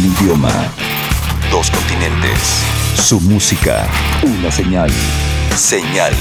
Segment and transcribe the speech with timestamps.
[0.00, 0.72] Un idioma.
[1.50, 2.62] Dos continentes.
[2.96, 3.86] Su música.
[4.22, 4.90] Una señal.
[5.54, 6.14] Señal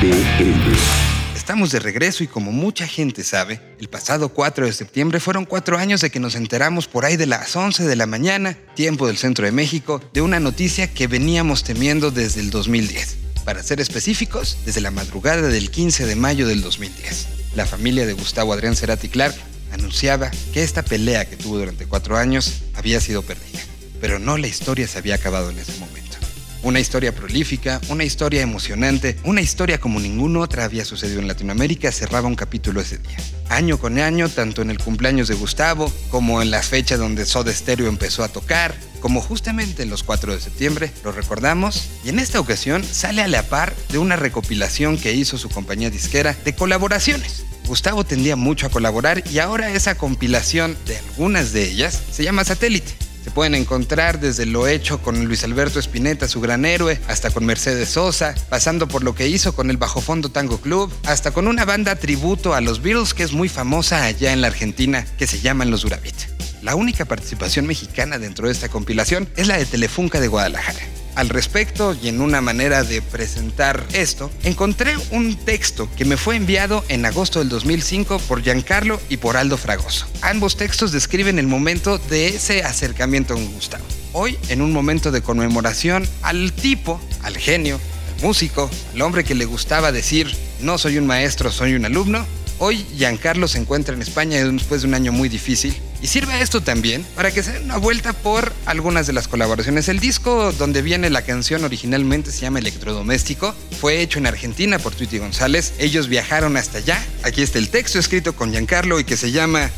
[0.00, 1.36] BL.
[1.36, 5.76] Estamos de regreso y como mucha gente sabe, el pasado 4 de septiembre fueron cuatro
[5.76, 9.18] años de que nos enteramos por ahí de las 11 de la mañana, tiempo del
[9.18, 13.18] centro de México, de una noticia que veníamos temiendo desde el 2010.
[13.44, 17.26] Para ser específicos, desde la madrugada del 15 de mayo del 2010.
[17.54, 19.34] La familia de Gustavo Adrián Cerati Clark
[19.72, 23.60] anunciaba que esta pelea que tuvo durante cuatro años había sido perdida.
[24.00, 26.16] Pero no la historia se había acabado en ese momento.
[26.62, 31.92] Una historia prolífica, una historia emocionante, una historia como ninguna otra había sucedido en Latinoamérica
[31.92, 33.16] cerraba un capítulo ese día.
[33.48, 37.52] Año con año, tanto en el cumpleaños de Gustavo, como en las fechas donde Soda
[37.52, 42.18] Stereo empezó a tocar, como justamente en los 4 de septiembre, lo recordamos, y en
[42.18, 46.54] esta ocasión sale a la par de una recopilación que hizo su compañía disquera de
[46.54, 47.44] colaboraciones.
[47.66, 52.44] Gustavo tendía mucho a colaborar y ahora esa compilación de algunas de ellas se llama
[52.44, 53.05] Satélite.
[53.26, 57.44] Se pueden encontrar desde lo hecho con Luis Alberto Spinetta, su gran héroe, hasta con
[57.44, 61.48] Mercedes Sosa, pasando por lo que hizo con el Bajo Fondo Tango Club, hasta con
[61.48, 65.26] una banda tributo a los Beatles que es muy famosa allá en la Argentina, que
[65.26, 66.14] se llaman los Durabit.
[66.62, 70.95] La única participación mexicana dentro de esta compilación es la de Telefunca de Guadalajara.
[71.16, 76.36] Al respecto y en una manera de presentar esto, encontré un texto que me fue
[76.36, 80.06] enviado en agosto del 2005 por Giancarlo y por Aldo Fragoso.
[80.20, 83.84] Ambos textos describen el momento de ese acercamiento con Gustavo.
[84.12, 87.80] Hoy, en un momento de conmemoración al tipo, al genio,
[88.14, 92.26] al músico, al hombre que le gustaba decir, no soy un maestro, soy un alumno,
[92.58, 96.62] Hoy Giancarlo se encuentra en España después de un año muy difícil y sirve esto
[96.62, 99.88] también para que se den una vuelta por algunas de las colaboraciones.
[99.88, 103.54] El disco donde viene la canción originalmente se llama Electrodoméstico.
[103.80, 105.74] Fue hecho en Argentina por Tweety González.
[105.78, 107.04] Ellos viajaron hasta allá.
[107.22, 109.70] Aquí está el texto escrito con Giancarlo y que se llama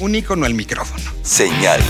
[0.00, 1.04] Un icono al micrófono.
[1.22, 1.80] Señal.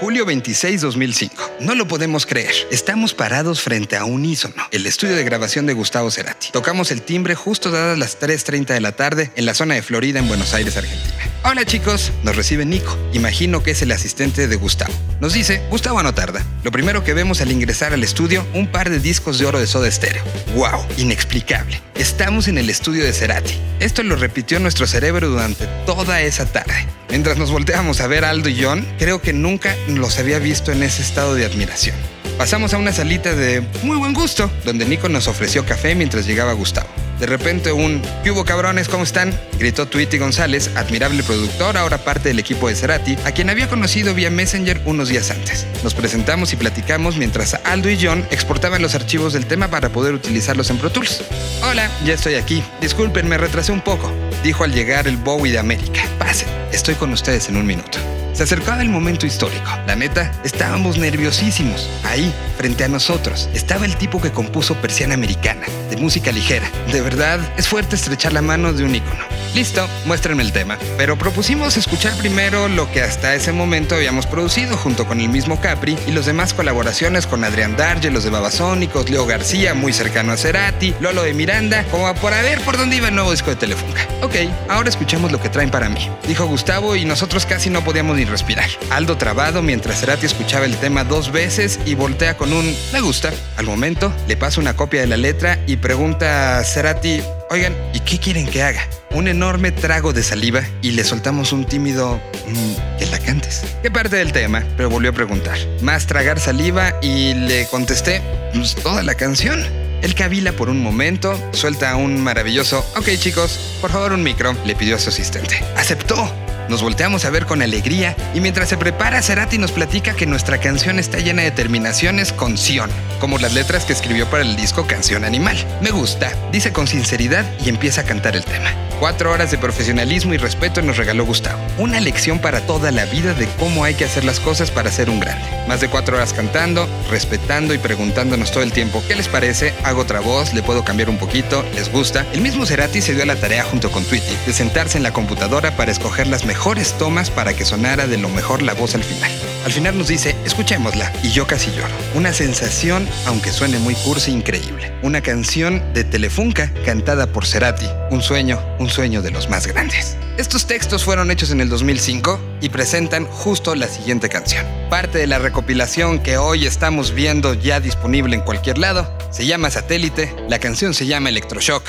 [0.00, 1.56] Julio 26, 2005.
[1.60, 2.52] No lo podemos creer.
[2.70, 6.52] Estamos parados frente a Unísono, el estudio de grabación de Gustavo Cerati.
[6.52, 10.20] Tocamos el timbre justo dadas las 3.30 de la tarde en la zona de Florida,
[10.20, 11.17] en Buenos Aires, Argentina.
[11.44, 12.98] Hola chicos, nos recibe Nico.
[13.12, 14.92] Imagino que es el asistente de Gustavo.
[15.20, 16.44] Nos dice, Gustavo no tarda.
[16.64, 19.68] Lo primero que vemos al ingresar al estudio, un par de discos de oro de
[19.68, 20.24] Soda Stereo.
[20.56, 20.84] ¡Wow!
[20.96, 21.80] Inexplicable.
[21.94, 23.54] Estamos en el estudio de Cerati.
[23.78, 26.86] Esto lo repitió nuestro cerebro durante toda esa tarde.
[27.08, 30.72] Mientras nos volteamos a ver a Aldo y John, creo que nunca los había visto
[30.72, 31.96] en ese estado de admiración.
[32.36, 36.52] Pasamos a una salita de muy buen gusto, donde Nico nos ofreció café mientras llegaba
[36.52, 36.88] Gustavo.
[37.18, 38.88] De repente un ¿Qué hubo cabrones?
[38.88, 39.38] ¿Cómo están?
[39.58, 44.14] gritó Tweety González, admirable productor, ahora parte del equipo de Cerati, a quien había conocido
[44.14, 45.66] vía Messenger unos días antes.
[45.82, 50.14] Nos presentamos y platicamos mientras Aldo y John exportaban los archivos del tema para poder
[50.14, 51.22] utilizarlos en Pro Tools.
[51.62, 52.62] Hola, ya estoy aquí.
[52.80, 54.12] Disculpen, me retrasé un poco,
[54.44, 56.02] dijo al llegar el Bowie de América.
[56.18, 57.98] Pasen, estoy con ustedes en un minuto.
[58.38, 59.68] Se acercaba el momento histórico.
[59.88, 61.90] La neta, estábamos nerviosísimos.
[62.04, 66.70] Ahí, frente a nosotros, estaba el tipo que compuso Persiana Americana, de música ligera.
[66.92, 69.24] De verdad, es fuerte estrechar la mano de un ícono.
[69.56, 70.78] Listo, muéstrenme el tema.
[70.96, 75.60] Pero propusimos escuchar primero lo que hasta ese momento habíamos producido junto con el mismo
[75.60, 80.30] Capri y los demás colaboraciones con Adrián Darge, los de Babasónicos, Leo García, muy cercano
[80.30, 83.56] a Cerati, Lolo de Miranda, como para ver por dónde iba el nuevo disco de
[83.56, 84.06] Telefunca.
[84.22, 84.34] Ok,
[84.68, 88.27] ahora escuchemos lo que traen para mí, dijo Gustavo y nosotros casi no podíamos ni
[88.28, 88.68] respirar.
[88.90, 93.32] Aldo trabado mientras Cerati escuchaba el tema dos veces y voltea con un me gusta.
[93.56, 98.00] Al momento, le pasa una copia de la letra y pregunta a Cerati, oigan, ¿y
[98.00, 98.86] qué quieren que haga?
[99.10, 103.62] Un enorme trago de saliva y le soltamos un tímido "Mm, que la cantes.
[103.82, 104.62] ¿Qué parte del tema?
[104.76, 105.56] Pero volvió a preguntar.
[105.80, 108.20] Más tragar saliva y le contesté,
[108.52, 109.64] pues toda la canción.
[110.02, 114.76] Él cavila por un momento, suelta un maravilloso, ok chicos, por favor un micro, le
[114.76, 115.60] pidió a su asistente.
[115.76, 116.30] Aceptó.
[116.68, 120.58] Nos volteamos a ver con alegría y mientras se prepara, Cerati nos platica que nuestra
[120.58, 122.90] canción está llena de terminaciones con Sion,
[123.20, 125.56] como las letras que escribió para el disco Canción Animal.
[125.80, 128.70] Me gusta, dice con sinceridad y empieza a cantar el tema.
[129.00, 131.60] Cuatro horas de profesionalismo y respeto nos regaló Gustavo.
[131.78, 135.08] Una lección para toda la vida de cómo hay que hacer las cosas para ser
[135.08, 135.44] un grande.
[135.68, 140.00] Más de cuatro horas cantando, respetando y preguntándonos todo el tiempo qué les parece, hago
[140.00, 142.26] otra voz, le puedo cambiar un poquito, les gusta.
[142.32, 145.12] El mismo Cerati se dio a la tarea junto con Tweety de sentarse en la
[145.12, 149.04] computadora para escoger las mejores tomas para que sonara de lo mejor la voz al
[149.04, 149.30] final.
[149.64, 151.94] Al final nos dice, escuchémosla, y yo casi lloro.
[152.16, 154.92] Una sensación, aunque suene muy cursi, increíble.
[155.04, 157.86] Una canción de Telefunca cantada por Cerati.
[158.10, 160.16] Un sueño, un sueño de los más grandes.
[160.36, 164.66] Estos textos fueron hechos en el 2005 y presentan justo la siguiente canción.
[164.90, 169.70] Parte de la recopilación que hoy estamos viendo ya disponible en cualquier lado se llama
[169.70, 171.84] Satélite, la canción se llama Electroshock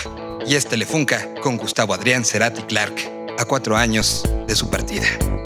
[0.45, 5.38] y es Telefunca con Gustavo Adrián Cerati Clark a cuatro años de su partida.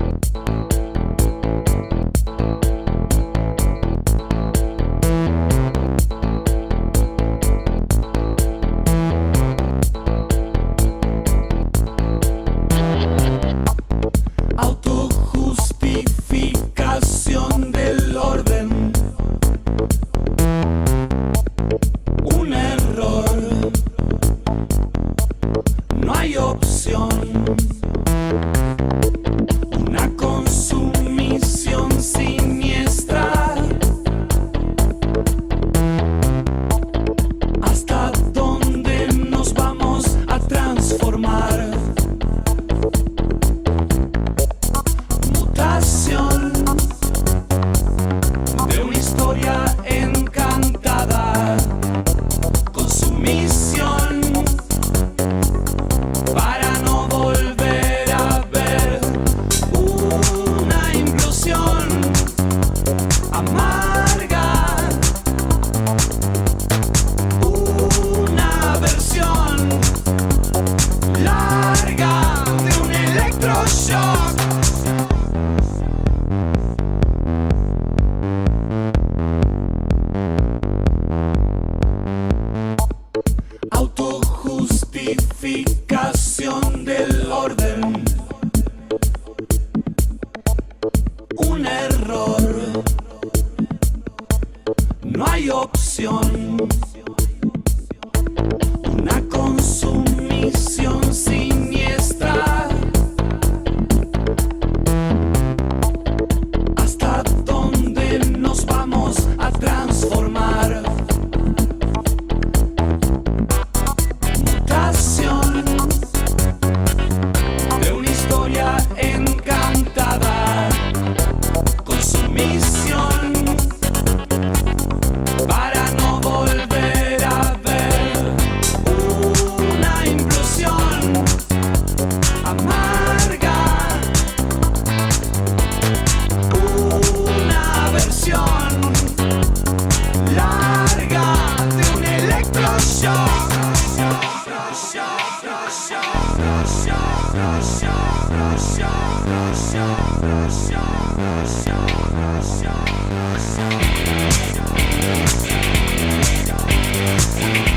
[157.44, 157.73] ¡Qué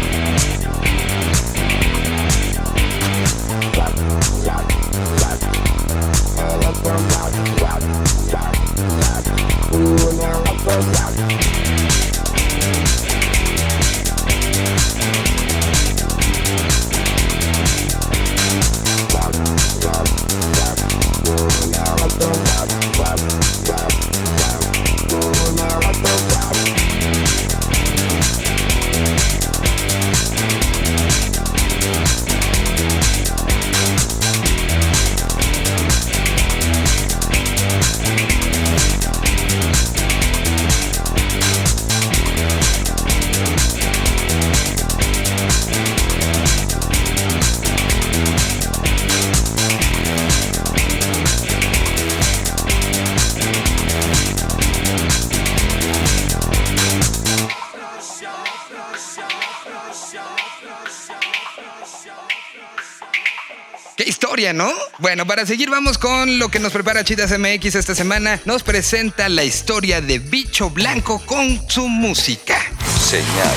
[64.16, 64.72] historia, ¿no?
[64.98, 68.40] Bueno, para seguir vamos con lo que nos prepara Chidas MX esta semana.
[68.46, 72.56] Nos presenta la historia de Bicho Blanco con su música.
[72.98, 73.54] Señal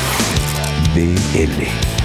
[0.93, 1.98] BL.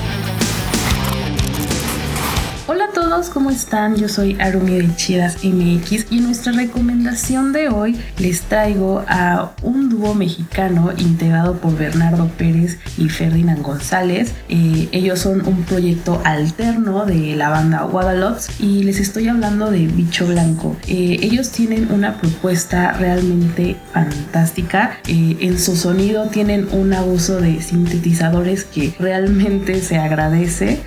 [3.23, 3.95] ¿Cómo están?
[3.95, 9.89] Yo soy Arumi de Chidas MX y nuestra recomendación de hoy les traigo a un
[9.89, 14.33] dúo mexicano integrado por Bernardo Pérez y Ferdinand González.
[14.49, 19.87] Eh, ellos son un proyecto alterno de la banda Guadalupe y les estoy hablando de
[19.87, 20.77] Bicho Blanco.
[20.89, 24.99] Eh, ellos tienen una propuesta realmente fantástica.
[25.07, 30.81] Eh, en su sonido tienen un abuso de sintetizadores que realmente se agradece.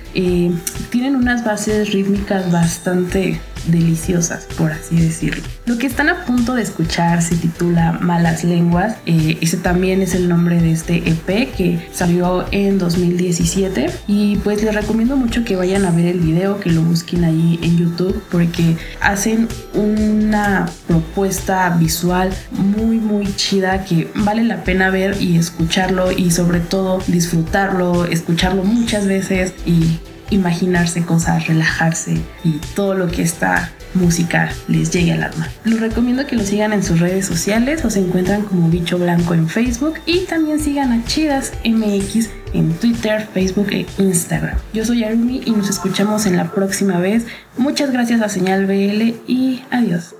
[0.90, 2.17] Tienen unas bases rítmicas
[2.50, 5.42] bastante deliciosas, por así decirlo.
[5.66, 8.96] Lo que están a punto de escuchar se titula Malas Lenguas.
[9.06, 13.90] Eh, ese también es el nombre de este EP que salió en 2017.
[14.06, 17.58] Y pues les recomiendo mucho que vayan a ver el video, que lo busquen ahí
[17.62, 25.20] en YouTube, porque hacen una propuesta visual muy, muy chida que vale la pena ver
[25.20, 29.98] y escucharlo y sobre todo disfrutarlo, escucharlo muchas veces y
[30.30, 35.48] imaginarse cosas, relajarse y todo lo que esta música les llegue al alma.
[35.64, 39.34] Les recomiendo que lo sigan en sus redes sociales o se encuentran como Bicho Blanco
[39.34, 44.56] en Facebook y también sigan a Chidas MX en Twitter, Facebook e Instagram.
[44.72, 47.26] Yo soy Arumi y nos escuchamos en la próxima vez.
[47.56, 50.17] Muchas gracias a Señal BL y adiós.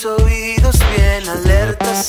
[0.00, 2.08] Oídos bien alertas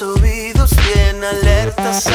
[0.00, 2.06] oídos bien alertas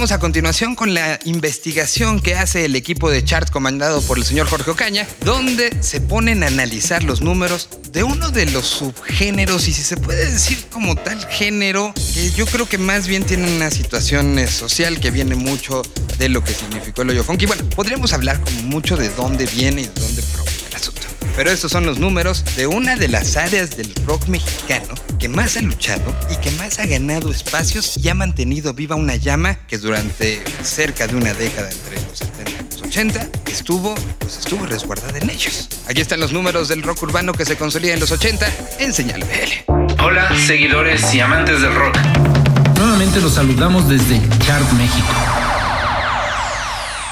[0.00, 4.24] Vamos a continuación con la investigación que hace el equipo de chart comandado por el
[4.24, 9.68] señor Jorge Ocaña, donde se ponen a analizar los números de uno de los subgéneros,
[9.68, 13.54] y si se puede decir como tal género, que yo creo que más bien tiene
[13.54, 15.82] una situación eh, social que viene mucho
[16.16, 17.44] de lo que significó el hoyo funky.
[17.44, 21.09] Bueno, podríamos hablar como mucho de dónde viene y de dónde proviene el asunto.
[21.36, 25.56] Pero estos son los números de una de las áreas del rock mexicano que más
[25.56, 29.78] ha luchado y que más ha ganado espacios y ha mantenido viva una llama que
[29.78, 35.18] durante cerca de una década entre los 70 y los 80 estuvo, pues estuvo resguardada
[35.18, 35.68] en ellos.
[35.88, 38.46] Aquí están los números del rock urbano que se consolida en los 80
[38.78, 39.72] en Señal BL.
[40.02, 41.96] Hola, seguidores y amantes del rock.
[42.76, 45.59] Nuevamente los saludamos desde Chart México.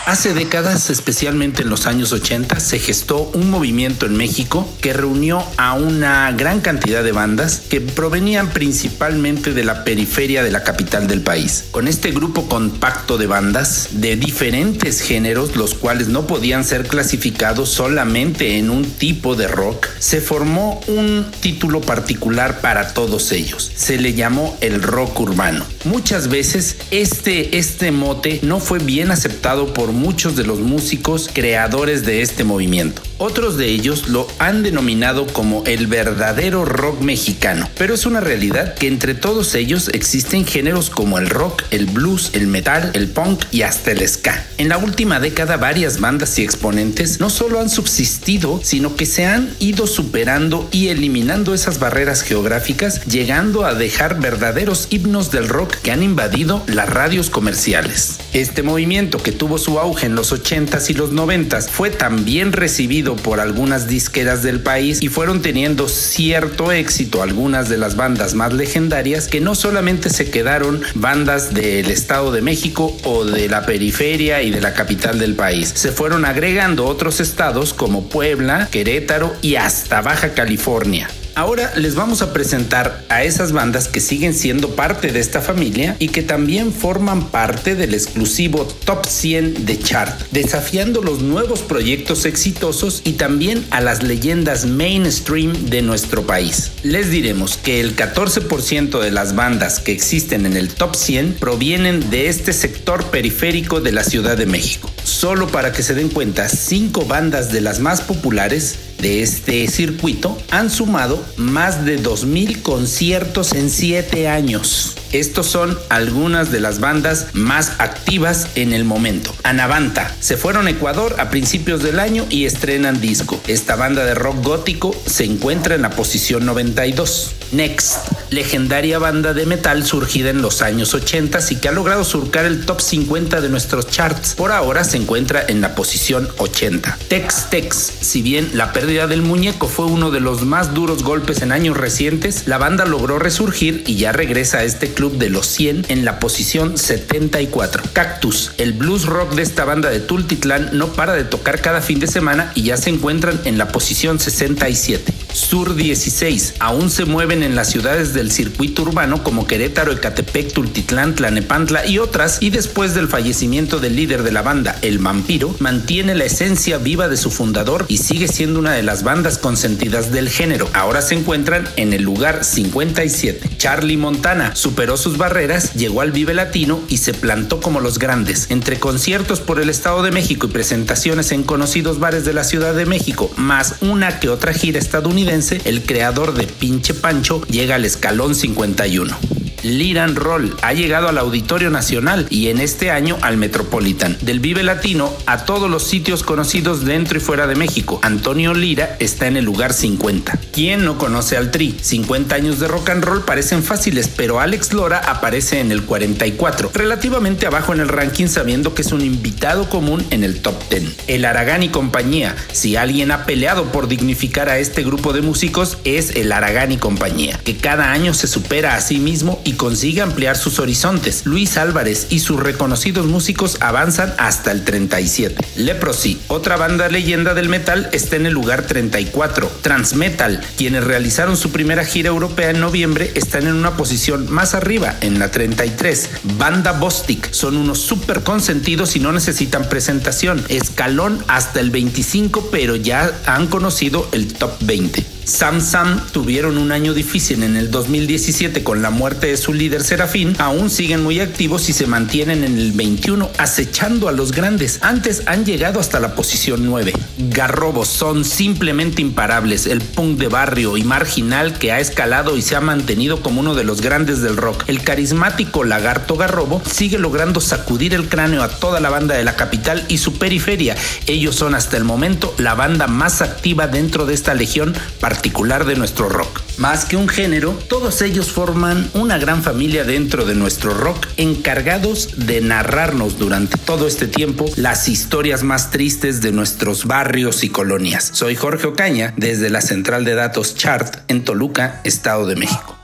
[0.09, 5.45] Hace décadas, especialmente en los años 80, se gestó un movimiento en México que reunió
[5.59, 11.09] a una gran cantidad de bandas que provenían principalmente de la periferia de la capital
[11.09, 11.67] del país.
[11.73, 17.69] Con este grupo compacto de bandas de diferentes géneros, los cuales no podían ser clasificados
[17.69, 23.71] solamente en un tipo de rock, se formó un título particular para todos ellos.
[23.77, 25.67] Se le llamó el rock urbano.
[25.85, 32.07] Muchas veces este, este mote no fue bien aceptado por muchos de los músicos creadores
[32.07, 33.03] de este movimiento.
[33.21, 38.75] Otros de ellos lo han denominado como el verdadero rock mexicano, pero es una realidad
[38.75, 43.43] que entre todos ellos existen géneros como el rock, el blues, el metal, el punk
[43.51, 44.47] y hasta el ska.
[44.57, 49.27] En la última década varias bandas y exponentes no solo han subsistido, sino que se
[49.27, 55.75] han ido superando y eliminando esas barreras geográficas, llegando a dejar verdaderos himnos del rock
[55.83, 58.19] que han invadido las radios comerciales.
[58.33, 63.08] Este movimiento que tuvo su auge en los 80s y los 90s fue también recibido
[63.17, 68.53] por algunas disqueras del país y fueron teniendo cierto éxito algunas de las bandas más
[68.53, 74.43] legendarias que no solamente se quedaron bandas del Estado de México o de la periferia
[74.43, 79.57] y de la capital del país, se fueron agregando otros estados como Puebla, Querétaro y
[79.57, 81.09] hasta Baja California.
[81.39, 85.95] Ahora les vamos a presentar a esas bandas que siguen siendo parte de esta familia
[86.01, 92.25] y que también forman parte del exclusivo Top 100 de Chart, desafiando los nuevos proyectos
[92.25, 96.73] exitosos y también a las leyendas mainstream de nuestro país.
[96.83, 102.11] Les diremos que el 14% de las bandas que existen en el Top 100 provienen
[102.11, 104.91] de este sector periférico de la Ciudad de México.
[105.05, 110.37] Solo para que se den cuenta, cinco bandas de las más populares de este circuito
[110.51, 114.97] han sumado más de 2.000 conciertos en 7 años.
[115.13, 119.35] Estos son algunas de las bandas más activas en el momento.
[119.43, 123.41] Anavanta se fueron a Ecuador a principios del año y estrenan disco.
[123.47, 127.35] Esta banda de rock gótico se encuentra en la posición 92.
[127.51, 132.45] Next, legendaria banda de metal surgida en los años 80 y que ha logrado surcar
[132.45, 134.35] el top 50 de nuestros charts.
[134.35, 136.99] Por ahora se encuentra en la posición 80.
[137.09, 141.43] Tex Tex, si bien la pérdida del muñeco fue uno de los más duros golpes
[141.43, 145.47] en años recientes, la banda logró resurgir y ya regresa a este club de los
[145.47, 147.85] 100 en la posición 74.
[147.93, 152.01] Cactus, el blues rock de esta banda de Tultitlán, no para de tocar cada fin
[152.01, 155.15] de semana y ya se encuentran en la posición 67.
[155.33, 161.15] Sur 16, aún se mueven en las ciudades del circuito urbano como Querétaro, Ecatepec, Tultitlán,
[161.15, 166.17] Tlanepantla y otras, y después del fallecimiento del líder de la banda, El Vampiro, mantiene
[166.17, 170.29] la esencia viva de su fundador y sigue siendo una de las bandas consentidas del
[170.29, 170.69] género.
[170.73, 173.49] Ahora se encuentran en el lugar 57.
[173.59, 174.57] Charlie Montana
[174.97, 178.47] sus barreras, llegó al Vive Latino y se plantó como los grandes.
[178.51, 182.75] Entre conciertos por el Estado de México y presentaciones en conocidos bares de la Ciudad
[182.75, 187.85] de México, más una que otra gira estadounidense, el creador de Pinche Pancho llega al
[187.85, 189.38] escalón 51.
[189.63, 194.17] Liran Roll ha llegado al Auditorio Nacional y en este año al Metropolitan.
[194.21, 198.01] Del Vive Latino a todos los sitios conocidos dentro y fuera de México.
[198.03, 200.39] Antonio Lira está en el lugar 50.
[200.53, 201.77] ¿Quién no conoce al Tri?
[201.81, 206.71] 50 años de rock and roll parecen fáciles, pero Alex Lora aparece en el 44,
[206.75, 210.79] relativamente abajo en el ranking sabiendo que es un invitado común en el top 10.
[211.07, 212.37] El Aragán y compañía.
[212.53, 216.77] Si alguien ha peleado por dignificar a este grupo de músicos es el Aragán y
[216.77, 221.25] compañía, que cada año se supera a sí mismo y consigue ampliar sus horizontes.
[221.25, 225.43] Luis Álvarez y sus reconocidos músicos avanzan hasta el 37.
[225.57, 229.51] Leprosy, otra banda leyenda del metal, está en el lugar 34.
[229.63, 234.97] Transmetal, quienes realizaron su primera gira europea en noviembre, están en una posición más arriba,
[235.01, 236.11] en la 33.
[236.37, 240.45] Banda Bostic, son unos súper consentidos y no necesitan presentación.
[240.51, 245.18] Escalón hasta el 25, pero ya han conocido el top 20.
[245.29, 249.85] Sam Sam tuvieron un año difícil en el 2017 con la muerte de su líder
[249.85, 254.79] Serafín, aún siguen muy activos y se mantienen en el 21 acechando a los grandes.
[254.81, 256.95] Antes han llegado hasta la posición 9.
[257.19, 262.57] Garrobos son simplemente imparables, el punk de barrio y marginal que ha escalado y se
[262.57, 264.65] ha mantenido como uno de los grandes del rock.
[264.67, 269.37] El carismático lagarto Garrobo sigue logrando sacudir el cráneo a toda la banda de la
[269.37, 270.75] capital y su periferia.
[271.07, 274.75] Ellos son hasta el momento la banda más activa dentro de esta legión
[275.23, 276.41] de nuestro rock.
[276.59, 282.27] Más que un género, todos ellos forman una gran familia dentro de nuestro rock, encargados
[282.27, 288.11] de narrarnos durante todo este tiempo las historias más tristes de nuestros barrios y colonias.
[288.13, 292.78] Soy Jorge Ocaña, desde la central de datos Chart en Toluca, Estado de México.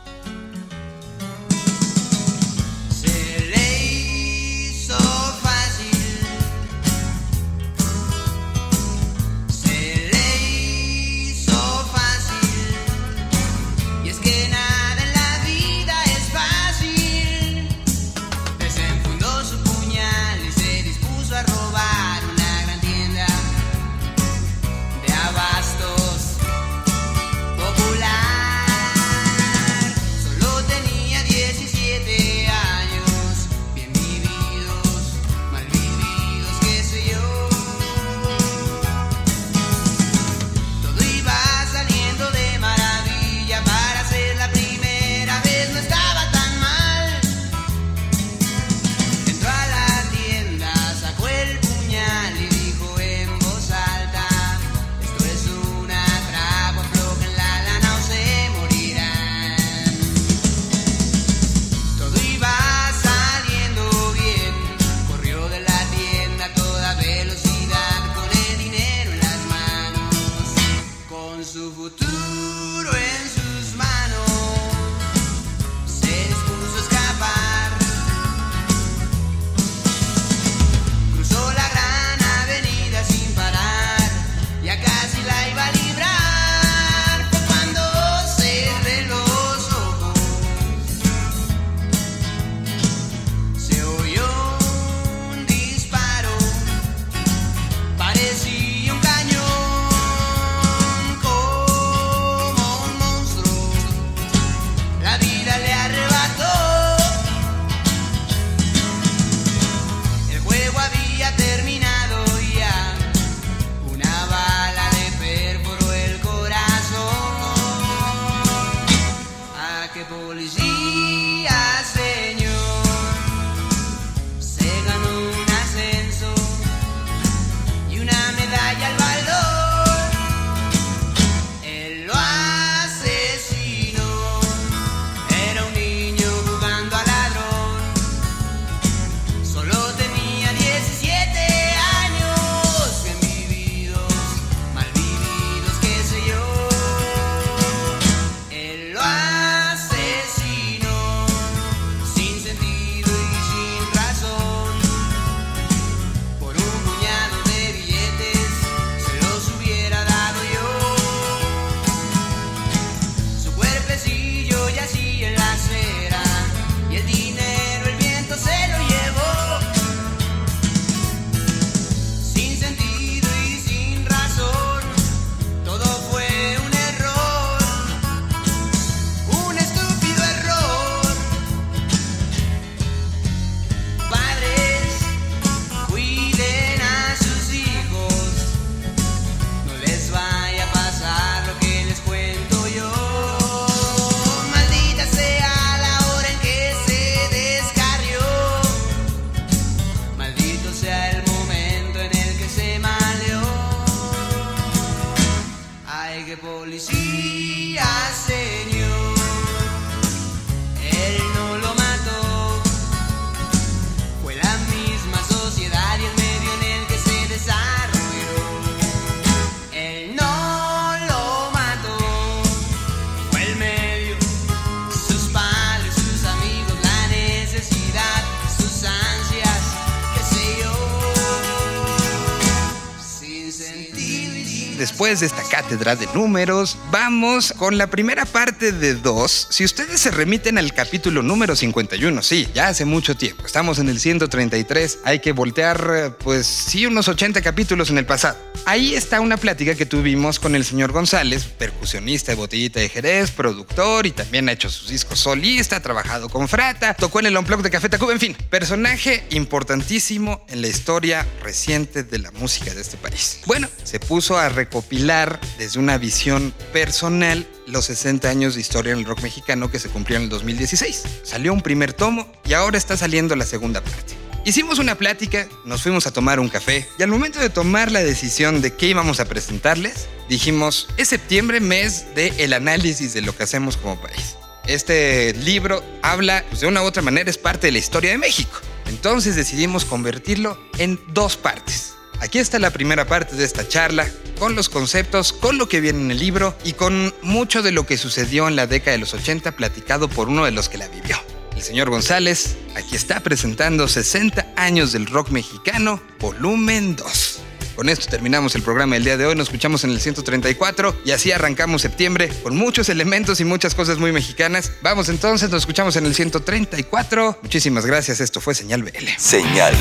[234.84, 239.46] Después de esta cátedra de números, vamos con la primera parte de dos.
[239.48, 243.88] Si ustedes se remiten al capítulo número 51, sí, ya hace mucho tiempo, estamos en
[243.88, 248.36] el 133, hay que voltear, pues sí, unos 80 capítulos en el pasado.
[248.66, 253.30] Ahí está una plática que tuvimos con el señor González, percusionista de Botellita de Jerez,
[253.30, 257.38] productor y también ha hecho sus discos solista, ha trabajado con Frata, tocó en el
[257.38, 262.74] Unplugged de Café Tacuba, en fin, personaje importantísimo en la historia reciente de la música
[262.74, 263.40] de este país.
[263.46, 268.98] Bueno, se puso a recopilar desde una visión personal los 60 años de historia en
[268.98, 271.04] el rock mexicano que se cumplieron en el 2016.
[271.22, 274.14] Salió un primer tomo y ahora está saliendo la segunda parte.
[274.44, 278.02] Hicimos una plática, nos fuimos a tomar un café y al momento de tomar la
[278.02, 283.36] decisión de qué íbamos a presentarles, dijimos, es septiembre mes de el análisis de lo
[283.36, 284.34] que hacemos como país.
[284.66, 288.18] Este libro habla, pues de una u otra manera, es parte de la historia de
[288.18, 288.58] México.
[288.86, 291.94] Entonces decidimos convertirlo en dos partes.
[292.24, 294.08] Aquí está la primera parte de esta charla,
[294.38, 297.84] con los conceptos, con lo que viene en el libro y con mucho de lo
[297.84, 300.88] que sucedió en la década de los 80 platicado por uno de los que la
[300.88, 301.18] vivió.
[301.54, 307.40] El señor González aquí está presentando 60 años del rock mexicano, volumen 2.
[307.76, 311.10] Con esto terminamos el programa del día de hoy, nos escuchamos en el 134 y
[311.10, 314.72] así arrancamos septiembre con muchos elementos y muchas cosas muy mexicanas.
[314.80, 317.40] Vamos entonces, nos escuchamos en el 134.
[317.42, 319.08] Muchísimas gracias, esto fue Señal BL.
[319.18, 319.74] Señal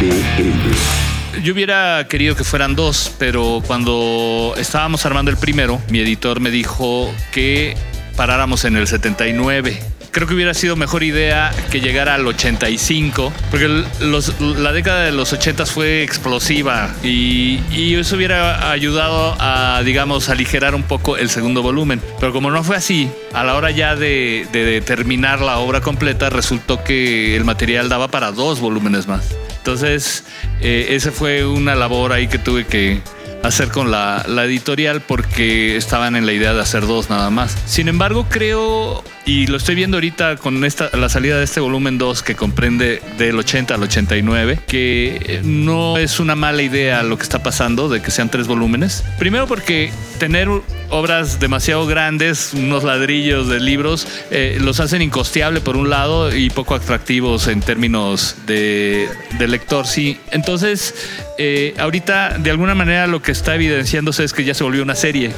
[0.00, 1.27] BL.
[1.42, 6.50] Yo hubiera querido que fueran dos, pero cuando estábamos armando el primero, mi editor me
[6.50, 7.76] dijo que
[8.16, 9.80] paráramos en el 79.
[10.10, 13.68] Creo que hubiera sido mejor idea que llegara al 85, porque
[14.00, 20.28] los- la década de los 80 fue explosiva y, y eso hubiera ayudado a, digamos,
[20.30, 22.00] aligerar un poco el segundo volumen.
[22.18, 26.30] Pero como no fue así, a la hora ya de, de terminar la obra completa,
[26.30, 29.36] resultó que el material daba para dos volúmenes más.
[29.68, 30.24] Entonces,
[30.62, 33.02] eh, esa fue una labor ahí que tuve que
[33.42, 37.56] hacer con la, editorial porque estaban en la idea de hacer dos nada más.
[37.66, 41.98] Sin embargo, creo, y lo estoy viendo ahorita con esta, la salida de este volumen
[41.98, 47.24] 2 que comprende del 80 al 89, que no es una mala idea lo que
[47.24, 49.04] está pasando de que sean tres volúmenes.
[49.18, 50.48] Primero porque tener
[50.90, 56.50] obras demasiado grandes, unos ladrillos de libros, eh, los hacen incosteable por un lado y
[56.50, 60.18] poco atractivos en términos de, de lector, sí.
[60.30, 60.94] Entonces,
[61.38, 64.94] eh, ahorita de alguna manera lo que está evidenciándose es que ya se volvió una
[64.96, 65.30] serie,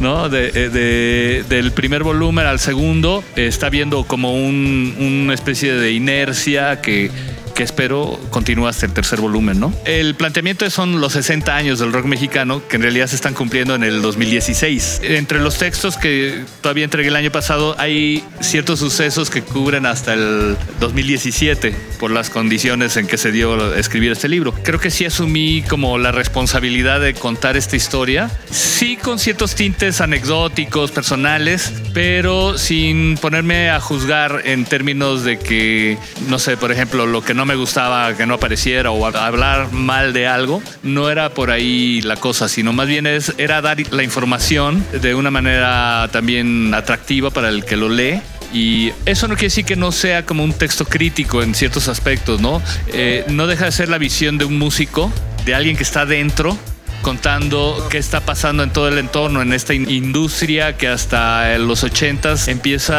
[0.00, 0.26] ¿no?
[0.26, 5.92] Eh, de- del primer volumen al segundo eh, está viendo como un- una especie de
[5.92, 7.10] inercia que
[7.58, 9.74] que espero continúe hasta el tercer volumen, ¿no?
[9.84, 13.74] El planteamiento son los 60 años del rock mexicano, que en realidad se están cumpliendo
[13.74, 15.00] en el 2016.
[15.02, 20.14] Entre los textos que todavía entregué el año pasado, hay ciertos sucesos que cubren hasta
[20.14, 24.54] el 2017 por las condiciones en que se dio escribir este libro.
[24.62, 30.00] Creo que sí asumí como la responsabilidad de contar esta historia, sí con ciertos tintes
[30.00, 37.04] anecdóticos, personales, pero sin ponerme a juzgar en términos de que, no sé, por ejemplo,
[37.04, 41.30] lo que no me gustaba que no apareciera o hablar mal de algo, no era
[41.30, 46.10] por ahí la cosa, sino más bien es, era dar la información de una manera
[46.12, 48.20] también atractiva para el que lo lee.
[48.52, 52.40] Y eso no quiere decir que no sea como un texto crítico en ciertos aspectos,
[52.40, 52.62] ¿no?
[52.88, 55.10] Eh, no deja de ser la visión de un músico,
[55.46, 56.58] de alguien que está dentro
[57.02, 61.84] contando qué está pasando en todo el entorno, en esta in- industria que hasta los
[61.84, 62.96] 80s empieza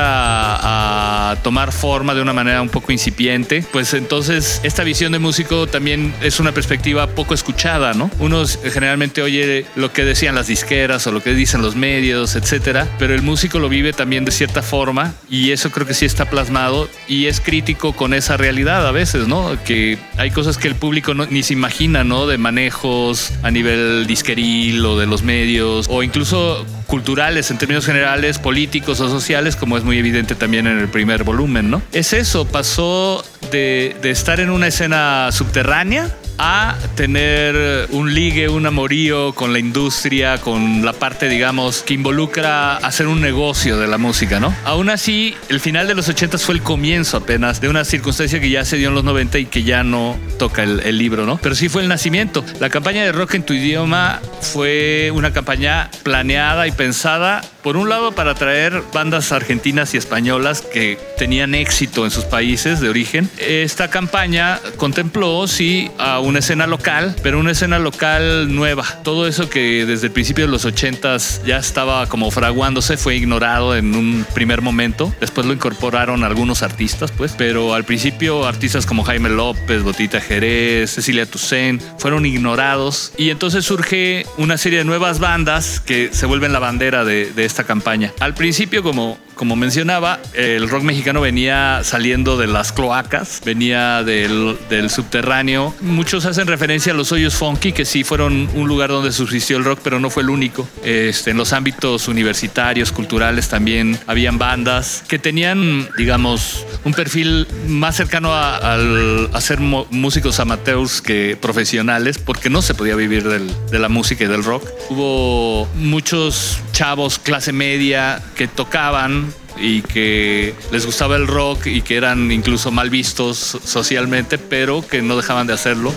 [1.32, 3.64] a tomar forma de una manera un poco incipiente.
[3.72, 8.10] Pues entonces esta visión de músico también es una perspectiva poco escuchada, ¿no?
[8.20, 12.88] Uno generalmente oye lo que decían las disqueras o lo que dicen los medios, etcétera,
[12.98, 16.30] pero el músico lo vive también de cierta forma y eso creo que sí está
[16.30, 19.58] plasmado y es crítico con esa realidad a veces, ¿no?
[19.66, 22.28] Que hay cosas que el público no- ni se imagina, ¿no?
[22.28, 28.40] De manejos a nivel disqueril o de los medios o incluso culturales en términos generales,
[28.40, 31.82] políticos o sociales, como es muy evidente también en el primer volumen, ¿no?
[31.94, 38.66] Es eso, pasó de, de estar en una escena subterránea a tener un ligue, un
[38.66, 43.98] amorío con la industria, con la parte, digamos, que involucra hacer un negocio de la
[43.98, 44.56] música, ¿no?
[44.64, 48.50] Aún así, el final de los 80 fue el comienzo apenas de una circunstancia que
[48.50, 51.38] ya se dio en los 90 y que ya no toca el, el libro, ¿no?
[51.44, 52.46] Pero sí fue el nacimiento.
[52.62, 57.90] La campaña de rock en tu idioma fue una campaña planeada y pensada Por un
[57.90, 63.30] lado, para traer bandas argentinas y españolas que tenían éxito en sus países de origen.
[63.38, 68.86] Esta campaña contempló, sí, a una escena local, pero una escena local nueva.
[69.04, 73.76] Todo eso que desde el principio de los 80s ya estaba como fraguándose fue ignorado
[73.76, 75.14] en un primer momento.
[75.20, 80.92] Después lo incorporaron algunos artistas, pues, pero al principio artistas como Jaime López, Botita Jerez,
[80.92, 86.54] Cecilia Toussaint fueron ignorados y entonces surge una serie de nuevas bandas que se vuelven
[86.54, 88.14] la bandera de, de esta campaña.
[88.20, 94.58] Al principio, como, como mencionaba, el rock mexicano venía saliendo de las cloacas, venía del,
[94.70, 95.74] del subterráneo.
[95.80, 99.64] Muchos hacen referencia a los hoyos funky, que sí fueron un lugar donde subsistió el
[99.64, 100.68] rock, pero no fue el único.
[100.84, 107.96] Este, en los ámbitos universitarios, culturales también habían bandas que tenían, digamos, un perfil más
[107.96, 113.80] cercano a, al- ser músicos amateurs que profesionales, porque no se podía vivir del- de
[113.80, 114.68] la música y del rock.
[114.90, 119.29] Hubo muchos chavos clase media que tocaban
[119.60, 125.02] y que les gustaba el rock y que eran incluso mal vistos socialmente, pero que
[125.02, 125.94] no dejaban de hacerlo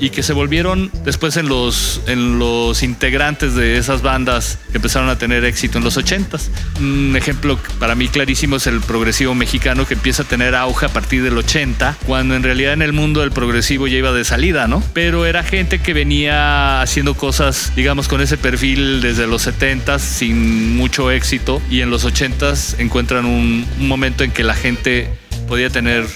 [0.00, 5.08] y que se volvieron después en los, en los integrantes de esas bandas que empezaron
[5.08, 6.48] a tener éxito en los 80s.
[6.80, 10.88] Un ejemplo para mí clarísimo es el progresivo mexicano que empieza a tener auge a
[10.90, 14.66] partir del 80, cuando en realidad en el mundo el progresivo ya iba de salida,
[14.68, 14.82] ¿no?
[14.92, 20.76] Pero era gente que venía haciendo cosas, digamos, con ese perfil desde los 70s sin
[20.76, 25.08] mucho éxito y en los 80s encuentran un, un momento en que la gente
[25.48, 26.06] podía tener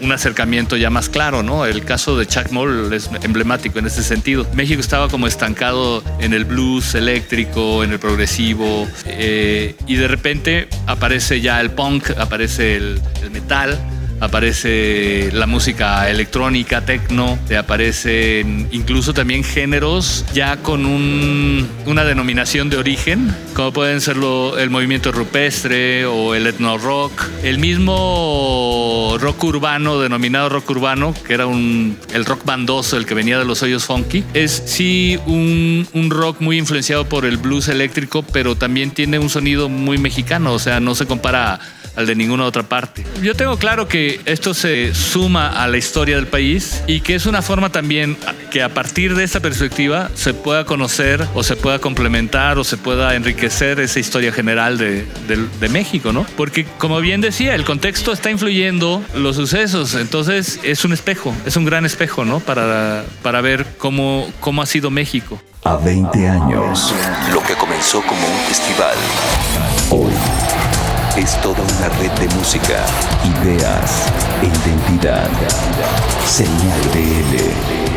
[0.00, 1.66] un acercamiento ya más claro, ¿no?
[1.66, 4.46] El caso de Chuck Moll es emblemático en ese sentido.
[4.54, 10.68] México estaba como estancado en el blues eléctrico, en el progresivo, eh, y de repente
[10.86, 13.78] aparece ya el punk, aparece el, el metal,
[14.20, 22.70] aparece la música electrónica, techno, te aparecen incluso también géneros ya con un- una denominación
[22.70, 29.44] de origen, como pueden ser el movimiento rupestre o el etno rock, el mismo rock
[29.44, 33.62] urbano, denominado rock urbano, que era un, el rock bandoso, el que venía de los
[33.62, 38.90] hoyos funky, es sí un, un rock muy influenciado por el blues eléctrico, pero también
[38.90, 41.58] tiene un sonido muy mexicano, o sea, no se compara
[41.96, 43.04] al de ninguna otra parte.
[43.22, 47.26] Yo tengo claro que esto se suma a la historia del país y que es
[47.26, 48.16] una forma también
[48.50, 52.76] que a partir de esta perspectiva se pueda conocer o se pueda complementar o se
[52.76, 56.24] pueda enriquecer esa historia general de, de- de México, ¿no?
[56.36, 61.56] Porque como bien decía, el contexto está influyendo los sucesos, entonces es un espejo, es
[61.56, 62.40] un gran espejo, ¿no?
[62.40, 65.40] Para, para ver cómo, cómo ha sido México.
[65.64, 66.94] A 20 años,
[67.32, 68.96] lo que comenzó como un festival,
[69.90, 70.12] hoy
[71.18, 72.84] es toda una red de música,
[73.24, 74.06] ideas
[74.42, 75.28] identidad.
[76.24, 77.87] Señal BL.